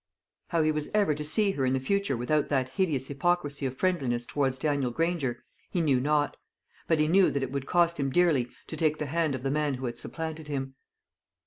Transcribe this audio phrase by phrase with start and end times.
[0.47, 3.77] How he was ever to see her in the future without that hideous hypocrisy of
[3.77, 6.37] friendliness towards Daniel Granger, he knew not;
[6.87, 9.51] but he knew that it would cost him dearly to take the hand of the
[9.51, 10.73] man who had supplanted him.